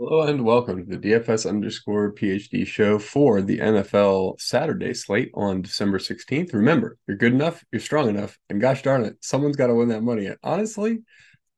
[0.00, 5.60] Hello and welcome to the DFS underscore PhD show for the NFL Saturday slate on
[5.60, 6.54] December 16th.
[6.54, 9.88] Remember, you're good enough, you're strong enough, and gosh darn it, someone's got to win
[9.88, 10.26] that money.
[10.26, 11.00] And honestly,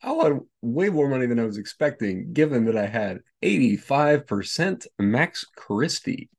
[0.03, 5.45] I won way more money than I was expecting, given that I had 85% Max
[5.55, 6.31] Christie.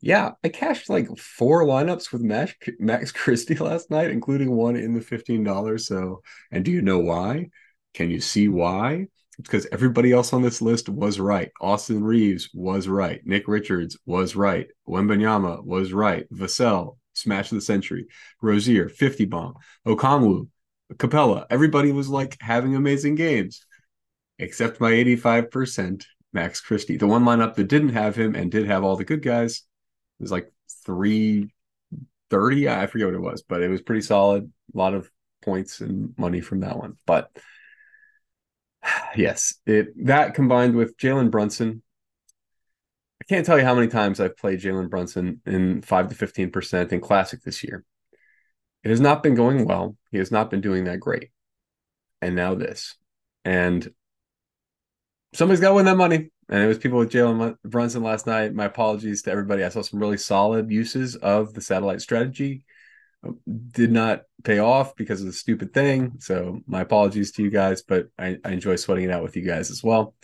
[0.00, 4.94] Yeah, I cashed like four lineups with Max, Max Christie last night, including one in
[4.94, 5.80] the $15.
[5.80, 6.22] So,
[6.52, 7.48] and do you know why?
[7.94, 9.08] Can you see why?
[9.36, 11.50] Because everybody else on this list was right.
[11.60, 13.20] Austin Reaves was right.
[13.24, 14.66] Nick Richards was right.
[14.88, 16.26] Wembanyama was right.
[16.32, 18.06] Vassell, smash of the century.
[18.40, 19.54] Rozier, 50 bomb.
[19.86, 20.48] Okongwu,
[20.94, 21.44] Capela.
[21.50, 23.66] Everybody was like having amazing games,
[24.38, 26.96] except my 85% Max Christie.
[26.96, 29.62] The one lineup that didn't have him and did have all the good guys
[30.18, 30.50] was like
[30.84, 32.68] 330.
[32.68, 34.50] I forget what it was, but it was pretty solid.
[34.74, 35.10] A lot of
[35.42, 36.96] points and money from that one.
[37.06, 37.30] But
[39.16, 41.82] yes, it that combined with Jalen Brunson.
[43.20, 46.50] I can't tell you how many times I've played Jalen Brunson in five to fifteen
[46.50, 47.84] percent in Classic this year.
[48.84, 49.96] It has not been going well.
[50.12, 51.30] He has not been doing that great.
[52.22, 52.94] And now this.
[53.44, 53.92] And
[55.34, 56.30] somebody's got to win that money.
[56.48, 58.54] And it was people with Jalen Brunson last night.
[58.54, 59.64] My apologies to everybody.
[59.64, 62.62] I saw some really solid uses of the satellite strategy
[63.70, 66.14] did not pay off because of the stupid thing.
[66.20, 69.42] So my apologies to you guys, but I, I enjoy sweating it out with you
[69.42, 70.14] guys as well.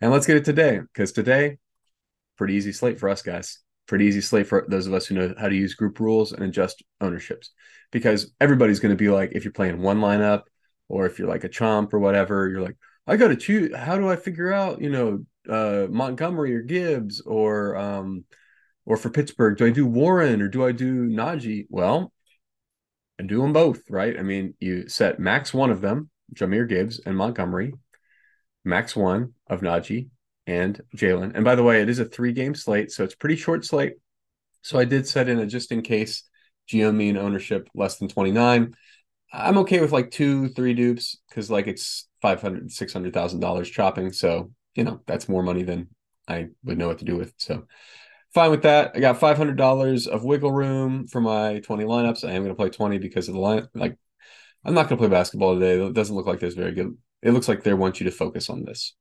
[0.00, 1.58] And let's get it today because today,
[2.36, 3.60] pretty easy slate for us guys.
[3.86, 6.44] Pretty easy slate for those of us who know how to use group rules and
[6.44, 7.50] adjust ownerships.
[7.90, 10.42] Because everybody's going to be like, if you're playing one lineup
[10.88, 12.76] or if you're like a chomp or whatever, you're like,
[13.06, 13.74] I got to choose.
[13.74, 18.24] How do I figure out, you know, uh, Montgomery or Gibbs or um,
[18.88, 21.66] or for Pittsburgh, do I do Warren or do I do Najee?
[21.68, 22.10] Well,
[23.18, 24.18] and do them both, right?
[24.18, 27.74] I mean, you set max one of them, Jahmyr Gibbs and Montgomery,
[28.64, 30.08] max one of Najee
[30.46, 31.32] and Jaylen.
[31.34, 33.94] And by the way, it is a three game slate, so it's pretty short slate.
[34.62, 36.24] So I did set in a just in case
[36.66, 38.74] geo mean ownership less than 29.
[39.32, 44.12] I'm okay with like two, three dupes because like it's 500, $600,000 chopping.
[44.12, 45.88] So, you know, that's more money than
[46.26, 47.34] I would know what to do with.
[47.36, 47.64] So
[48.34, 48.92] fine with that.
[48.94, 52.26] I got five hundred dollars of wiggle room for my twenty lineups.
[52.26, 53.68] I am going to play twenty because of the line.
[53.74, 53.96] Like,
[54.64, 55.80] I'm not going to play basketball today.
[55.84, 56.96] It doesn't look like there's very good.
[57.22, 58.94] It looks like they want you to focus on this.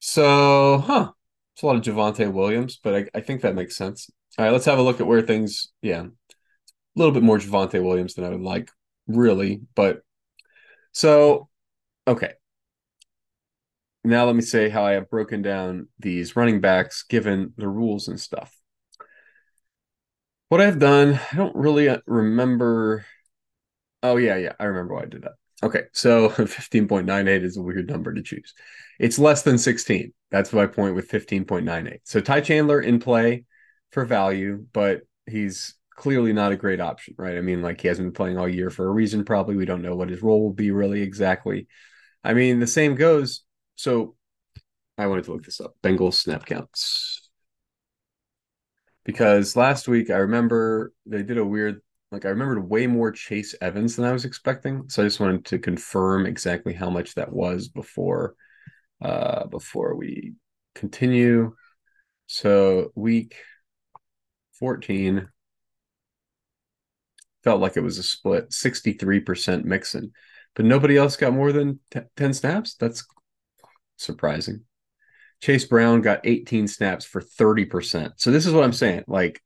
[0.00, 1.12] So, huh?
[1.54, 4.10] It's a lot of Javonte Williams, but I, I think that makes sense.
[4.36, 5.72] All right, let's have a look at where things.
[5.82, 6.10] Yeah, a
[6.96, 8.70] little bit more Javonte Williams than I would like,
[9.06, 9.62] really.
[9.74, 10.02] But
[10.92, 11.48] so,
[12.06, 12.34] okay
[14.04, 18.08] now let me say how I have broken down these running backs given the rules
[18.08, 18.54] and stuff.
[20.48, 23.06] What I've done, I don't really uh, remember.
[24.02, 25.32] Oh, yeah, yeah, I remember why I did that.
[25.62, 28.52] Okay, so 15.98 is a weird number to choose.
[29.00, 30.12] It's less than 16.
[30.30, 32.00] That's my point with 15.98.
[32.04, 33.44] So Ty Chandler in play
[33.90, 37.38] for value, but he's clearly not a great option, right?
[37.38, 39.56] I mean, like he hasn't been playing all year for a reason, probably.
[39.56, 41.68] We don't know what his role will be really exactly.
[42.22, 43.42] I mean, the same goes
[43.76, 44.16] so
[44.96, 45.76] I wanted to look this up.
[45.82, 47.28] Bengals snap counts.
[49.04, 51.80] Because last week I remember they did a weird
[52.10, 54.88] like I remembered way more Chase Evans than I was expecting.
[54.88, 58.36] So I just wanted to confirm exactly how much that was before
[59.02, 60.34] uh before we
[60.74, 61.54] continue.
[62.26, 63.36] So week
[64.54, 65.28] 14
[67.42, 70.12] felt like it was a split 63% Mixon,
[70.54, 72.74] but nobody else got more than t- 10 snaps.
[72.74, 73.04] That's
[73.96, 74.62] surprising.
[75.40, 78.12] Chase Brown got 18 snaps for 30%.
[78.16, 79.04] So this is what I'm saying.
[79.06, 79.42] Like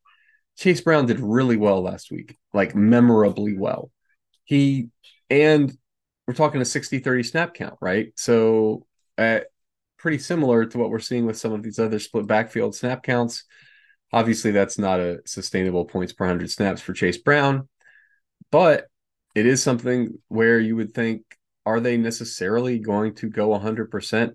[0.57, 3.91] Chase Brown did really well last week, like memorably well.
[4.45, 4.89] He
[5.31, 5.77] and
[6.27, 8.13] we're talking a 60-30 snap count, right?
[8.17, 8.87] So
[9.17, 9.41] uh,
[9.99, 13.45] pretty similar to what we're seeing with some of these other split backfield snap counts.
[14.13, 17.69] Obviously, that's not a sustainable points per 100 snaps for Chase Brown,
[18.51, 18.87] but
[19.35, 21.23] it is something where you would think
[21.69, 24.35] are they necessarily going to go 100%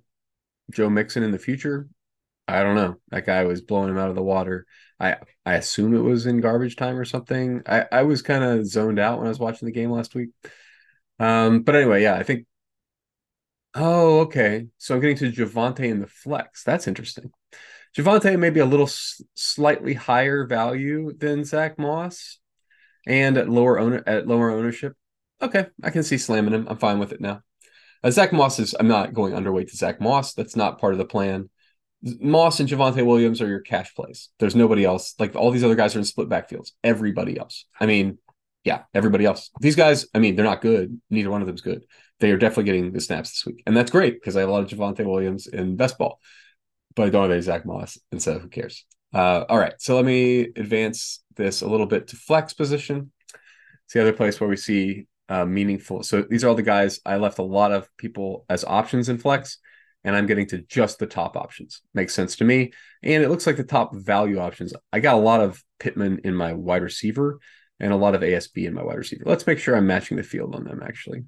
[0.72, 1.90] Joe Mixon in the future?
[2.48, 2.98] I don't know.
[3.10, 4.68] That guy was blowing him out of the water.
[5.00, 7.64] I I assume it was in garbage time or something.
[7.66, 10.30] I, I was kind of zoned out when I was watching the game last week.
[11.20, 12.46] Um, but anyway, yeah, I think.
[13.74, 14.68] Oh, okay.
[14.78, 16.64] So I'm getting to Javonte in the flex.
[16.64, 17.32] That's interesting.
[17.98, 18.90] Javonte may be a little
[19.34, 22.40] slightly higher value than Zach Moss,
[23.08, 24.96] and at lower owner at lower ownership
[25.44, 26.68] okay, I can see slamming him.
[26.70, 27.42] I'm fine with it now.
[28.04, 30.34] Uh, Zach Moss is, I'm not going underweight to Zach Moss.
[30.34, 31.50] That's not part of the plan.
[32.20, 34.30] Moss and Javonte Williams are your cash plays.
[34.40, 35.16] There's nobody else.
[35.20, 36.72] Like all these other guys are in split backfields.
[36.84, 37.66] Everybody else.
[37.80, 38.18] I mean,
[38.64, 39.50] yeah, everybody else.
[39.60, 41.00] These guys, I mean, they're not good.
[41.10, 41.84] Neither one of them's good.
[42.20, 44.52] they are definitely getting the snaps this week, and that's great because I have a
[44.52, 46.20] lot of Javonte Williams in best ball,
[46.96, 48.86] but I don't have any Zach Moss, and so who cares?
[49.14, 53.12] Uh, all right, so let me advance this a little bit to flex position.
[53.86, 56.04] It's the other place where we see uh, meaningful.
[56.04, 59.18] So these are all the guys I left a lot of people as options in
[59.18, 59.58] flex,
[60.04, 61.82] and I'm getting to just the top options.
[61.94, 62.74] Makes sense to me.
[63.02, 64.74] And it looks like the top value options.
[64.92, 67.40] I got a lot of Pittman in my wide receiver
[67.80, 69.24] and a lot of ASB in my wide receiver.
[69.26, 71.24] Let's make sure I'm matching the field on them actually.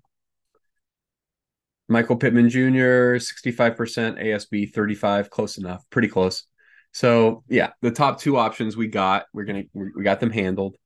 [1.87, 6.43] Michael Pittman Jr., 65%, ASB 35, close enough, pretty close.
[6.93, 10.77] So yeah, the top two options we got, we're gonna we got them handled.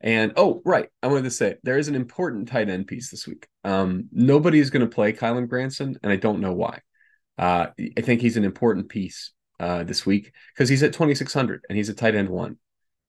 [0.00, 3.26] And oh, right, I wanted to say there is an important tight end piece this
[3.26, 3.48] week.
[3.64, 6.80] Um, is going to play Kylen Granson, and I don't know why.
[7.36, 11.76] Uh, I think he's an important piece uh, this week because he's at 2600 and
[11.76, 12.58] he's a tight end one,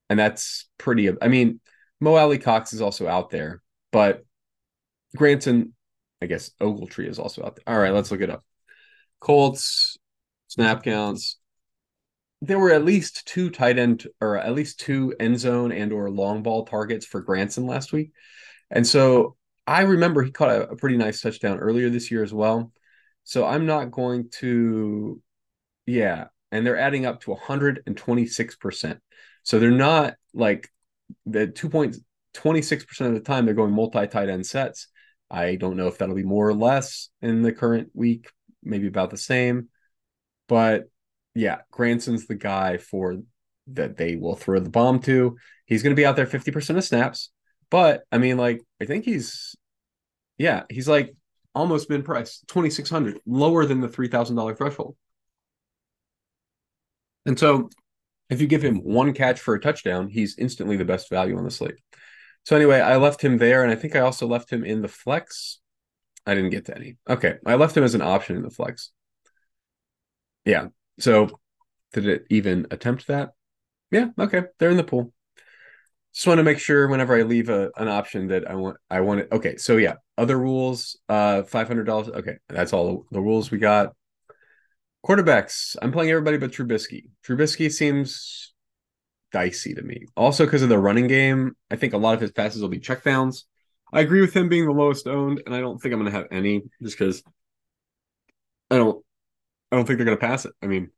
[0.10, 1.12] and that's pretty.
[1.22, 1.60] I mean,
[2.00, 3.62] Mo Alie-Cox is also out there,
[3.92, 4.26] but
[5.16, 5.74] Granson,
[6.22, 7.64] I guess Ogletree is also out there.
[7.68, 8.44] All right, let's look it up.
[9.20, 9.98] Colts
[10.48, 11.38] snap counts
[12.42, 16.10] there were at least two tight end or at least two end zone and or
[16.10, 18.12] long ball targets for Granson last week.
[18.72, 19.36] And so
[19.68, 22.72] I remember he caught a, a, pretty nice touchdown earlier this year as well.
[23.24, 25.22] So I'm not going to
[25.86, 29.00] yeah, and they're adding up to 126%.
[29.44, 30.70] So they're not like
[31.26, 34.88] the 2.26% of the time they're going multi tight end sets.
[35.32, 38.30] I don't know if that'll be more or less in the current week,
[38.64, 39.70] maybe about the same.
[40.48, 40.86] But
[41.36, 43.18] yeah, Granson's the guy for
[43.68, 45.38] that they will throw the bomb to.
[45.66, 47.30] He's going to be out there 50% of snaps.
[47.70, 49.56] But I mean, like, I think he's,
[50.38, 51.16] yeah, he's like
[51.54, 54.96] almost min price, 2600 lower than the $3,000 threshold.
[57.26, 57.70] And so
[58.30, 61.44] if you give him one catch for a touchdown, he's instantly the best value on
[61.44, 61.76] the slate.
[62.46, 63.64] So anyway, I left him there.
[63.64, 65.60] And I think I also left him in the flex.
[66.26, 66.98] I didn't get to any.
[67.08, 67.36] Okay.
[67.46, 68.92] I left him as an option in the flex.
[70.46, 70.68] Yeah.
[71.00, 71.40] So
[71.94, 73.32] did it even attempt that?
[73.92, 74.44] Yeah, okay.
[74.60, 75.14] They're in the pool.
[76.14, 79.02] Just want to make sure whenever I leave a, an option that I want I
[79.02, 79.30] want it.
[79.32, 82.10] Okay, so yeah, other rules, uh five hundred dollars.
[82.10, 83.94] Okay, that's all the rules we got.
[85.06, 85.76] Quarterbacks.
[85.82, 87.04] I'm playing everybody but Trubisky.
[87.26, 88.54] Trubisky seems
[89.32, 90.06] dicey to me.
[90.18, 92.80] Also, because of the running game, I think a lot of his passes will be
[92.80, 93.44] checkdowns.
[93.94, 96.28] I agree with him being the lowest owned, and I don't think I'm gonna have
[96.32, 97.24] any just because
[98.72, 99.04] I don't
[99.72, 100.54] I don't think they're going to pass it.
[100.62, 100.90] I mean,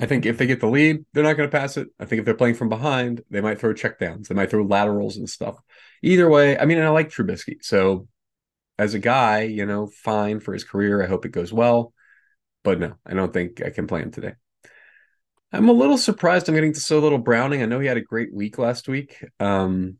[0.00, 1.88] I think if they get the lead, they're not going to pass it.
[1.98, 4.28] I think if they're playing from behind, they might throw checkdowns.
[4.28, 5.56] They might throw laterals and stuff.
[6.02, 7.62] Either way, I mean, and I like Trubisky.
[7.62, 8.08] So
[8.78, 11.02] as a guy, you know, fine for his career.
[11.02, 11.92] I hope it goes well.
[12.64, 14.34] But no, I don't think I can play him today.
[15.52, 17.62] I'm a little surprised I'm getting to so little Browning.
[17.62, 19.22] I know he had a great week last week.
[19.38, 19.96] Um,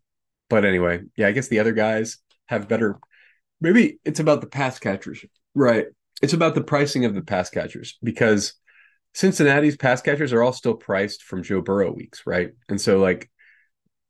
[0.49, 2.99] but anyway, yeah, I guess the other guys have better.
[3.61, 5.25] Maybe it's about the pass catchers,
[5.55, 5.87] right?
[6.21, 8.55] It's about the pricing of the pass catchers because
[9.15, 12.51] Cincinnati's pass catchers are all still priced from Joe Burrow weeks, right?
[12.69, 13.31] And so like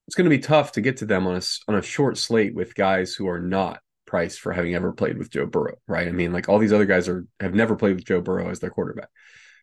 [0.06, 2.54] it's going to be tough to get to them on a on a short slate
[2.54, 6.08] with guys who are not priced for having ever played with Joe Burrow, right?
[6.08, 8.58] I mean, like all these other guys are have never played with Joe Burrow as
[8.58, 9.08] their quarterback.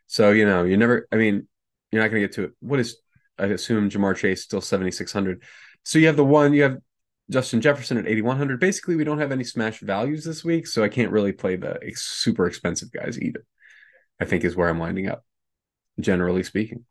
[0.08, 1.48] So, you know, you never I mean,
[1.92, 2.52] you're not going to get to it.
[2.62, 2.98] What is
[3.38, 5.44] I assume Ja'Marr Chase still 7600.
[5.84, 6.78] So you have the one you have
[7.30, 8.60] Justin Jefferson at 8,100.
[8.60, 11.78] Basically, we don't have any smash values this week, so I can't really play the
[11.96, 13.46] super expensive guys either.
[14.20, 15.24] I think is where I'm winding up,
[16.00, 16.86] generally speaking.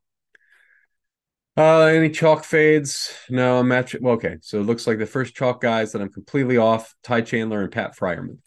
[1.57, 3.13] Uh, any chalk fades?
[3.31, 4.03] No, I'm matching.
[4.03, 7.23] Well, okay, so it looks like the first chalk guys that I'm completely off: Ty
[7.23, 8.39] Chandler and Pat Freiermuth.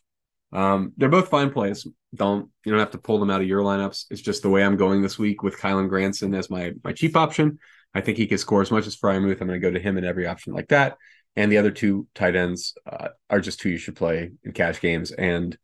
[0.54, 1.88] Um, they're both fine plays.
[2.14, 4.06] Don't you don't have to pull them out of your lineups.
[4.12, 7.16] It's just the way I'm going this week with Kylen Granson as my my cheap
[7.16, 7.58] option.
[7.96, 9.42] I think he can score as much as Freiermuth.
[9.42, 10.96] I'm going to go to him in every option like that
[11.36, 14.82] and the other two tight ends uh, are just who you should play in cash
[14.82, 15.58] games and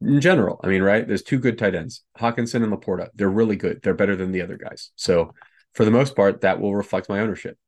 [0.00, 0.60] in general.
[0.62, 1.06] I mean, right?
[1.06, 3.08] There's two good tight ends, Hockenson and LaPorta.
[3.14, 3.80] They're really good.
[3.82, 4.90] They're better than the other guys.
[4.96, 5.32] So
[5.72, 7.58] for the most part, that will reflect my ownership.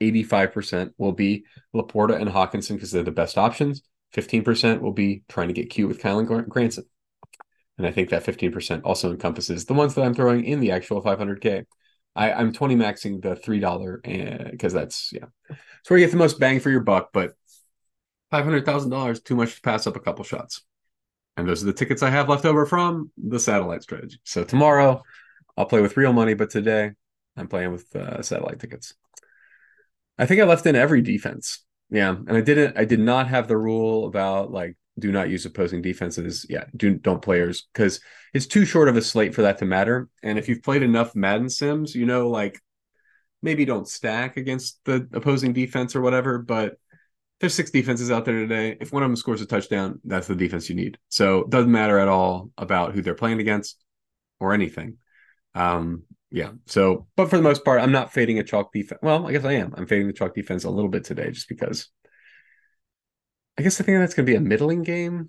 [0.00, 1.44] 85% will be
[1.74, 3.82] LaPorta and Hockenson because they're the best options.
[4.14, 6.84] 15% will be trying to get cute with Kylen Granson.
[7.78, 11.02] And I think that 15% also encompasses the ones that I'm throwing in the actual
[11.02, 11.64] 500K.
[12.16, 14.00] I, I'm 20 maxing the $3
[14.50, 17.34] because that's, yeah, it's where you get the most bang for your buck, but
[18.30, 20.62] five hundred thousand dollars too much to pass up a couple shots.
[21.36, 24.20] And those are the tickets I have left over from the satellite strategy.
[24.24, 25.02] So tomorrow
[25.56, 26.92] I'll play with real money, but today
[27.36, 28.94] I'm playing with uh, satellite tickets.
[30.18, 31.64] I think I left in every defense.
[31.88, 32.78] Yeah, and I didn't.
[32.78, 36.46] I did not have the rule about like do not use opposing defenses.
[36.48, 38.00] Yeah, do don't players because
[38.32, 40.08] it's too short of a slate for that to matter.
[40.22, 42.60] And if you've played enough Madden Sims, you know like
[43.42, 46.76] maybe don't stack against the opposing defense or whatever, but
[47.40, 48.76] there's six defenses out there today.
[48.80, 50.98] If one of them scores a touchdown, that's the defense you need.
[51.08, 53.82] So it doesn't matter at all about who they're playing against
[54.38, 54.98] or anything.
[55.54, 56.50] Um, yeah.
[56.66, 59.00] So, but for the most part, I'm not fading a chalk defense.
[59.02, 59.74] Well, I guess I am.
[59.76, 61.88] I'm fading the chalk defense a little bit today just because
[63.60, 65.28] I guess I think that's going to be a middling game.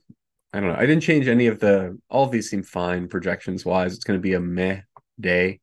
[0.54, 0.78] I don't know.
[0.78, 3.94] I didn't change any of the, all of these seem fine projections wise.
[3.94, 4.84] It's going to be a meh
[5.20, 5.60] day,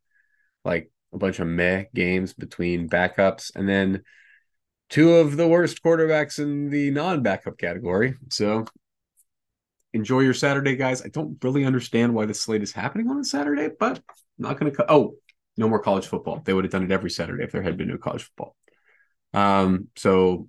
[0.67, 3.57] like a bunch of meh games between backups.
[3.57, 4.03] And then,
[4.91, 8.17] two of the worst quarterbacks in the non-backup category.
[8.29, 8.67] So
[9.95, 11.03] enjoy your Saturday, guys.
[11.03, 14.03] I don't really understand why the slate is happening on a Saturday, but I'm
[14.37, 14.77] not going to.
[14.77, 15.15] Co- oh,
[15.57, 16.43] no more college football.
[16.45, 18.55] They would have done it every Saturday if there had been no college football.
[19.33, 20.49] Um, so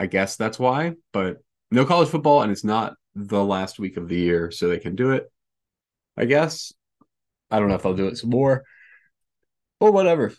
[0.00, 0.94] I guess that's why.
[1.12, 1.36] But
[1.72, 4.94] no college football, and it's not the last week of the year, so they can
[4.94, 5.30] do it.
[6.16, 6.72] I guess.
[7.50, 8.64] I don't know if I'll do it some more
[9.80, 10.32] or whatever.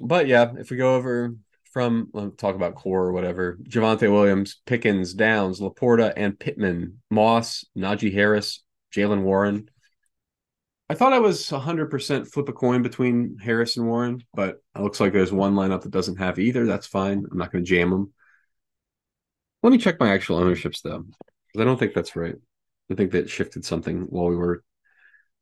[0.00, 1.34] But yeah, if we go over
[1.72, 3.58] from let's talk about core or whatever.
[3.68, 8.64] Javonte Williams, Pickens, Downs, Laporta, and Pittman, Moss, Najee Harris,
[8.94, 9.68] Jaylen Warren.
[10.88, 15.00] I thought I was 100% flip a coin between Harris and Warren, but it looks
[15.00, 16.64] like there's one lineup that doesn't have either.
[16.64, 17.26] That's fine.
[17.30, 18.12] I'm not going to jam them.
[19.62, 22.36] Let me check my actual ownerships though, because I don't think that's right.
[22.90, 24.62] I think that shifted something while we were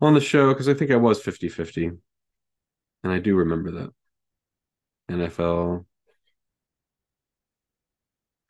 [0.00, 1.90] on the show because I think I was 50 50.
[3.02, 3.90] And I do remember that.
[5.11, 5.85] NFL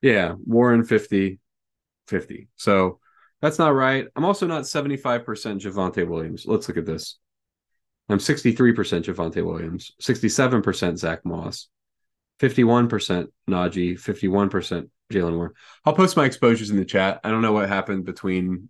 [0.04, 1.40] yeah, Warren 50,
[2.08, 2.48] 50.
[2.56, 3.00] So
[3.40, 4.06] that's not right.
[4.14, 6.44] I'm also not 75% Javonte Williams.
[6.46, 7.18] Let's look at this.
[8.10, 11.68] I'm 63% Javonte Williams, 67% Zach Moss,
[12.38, 15.52] 51% Najee, 51% Jaylen Warren.
[15.84, 17.20] I'll post my exposures in the chat.
[17.24, 18.68] I don't know what happened between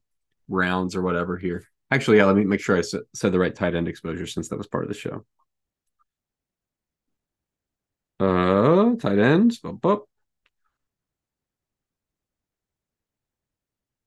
[0.49, 1.65] rounds or whatever here.
[1.91, 4.59] Actually, yeah, let me make sure I said the right tight end exposure since that
[4.59, 5.25] was part of the show.
[8.21, 9.19] Uh, tight
[9.85, 10.09] up.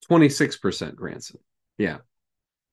[0.09, 1.39] 26% Granson.
[1.77, 1.97] Yeah.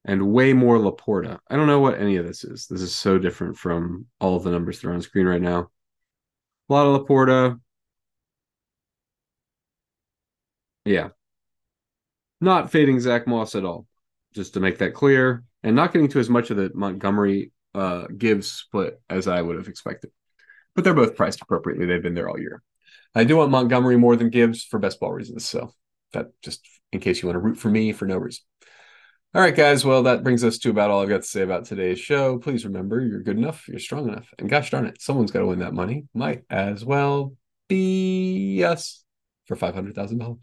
[0.04, 1.38] And way more Laporta.
[1.48, 2.66] I don't know what any of this is.
[2.66, 5.70] This is so different from all of the numbers thrown on screen right now.
[6.68, 7.58] A lot of Laporta.
[10.84, 11.08] Yeah.
[12.40, 13.86] Not fading Zach Moss at all,
[14.34, 15.44] just to make that clear.
[15.62, 19.56] And not getting to as much of the Montgomery uh, Gibbs split as I would
[19.56, 20.10] have expected.
[20.74, 21.86] But they're both priced appropriately.
[21.86, 22.62] They've been there all year.
[23.14, 25.46] I do want Montgomery more than Gibbs for best ball reasons.
[25.46, 25.72] So
[26.12, 28.44] that just in case you want to root for me for no reason.
[29.34, 29.84] All right, guys.
[29.84, 32.38] Well, that brings us to about all I've got to say about today's show.
[32.38, 34.32] Please remember you're good enough, you're strong enough.
[34.38, 36.06] And gosh darn it, someone's got to win that money.
[36.14, 37.34] Might as well
[37.68, 39.02] be us
[39.46, 40.38] for $500,000.